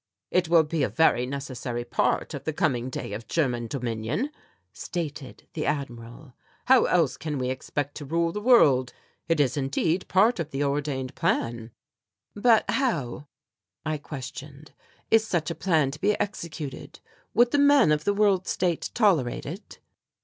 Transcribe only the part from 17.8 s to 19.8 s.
of the World State tolerate it?"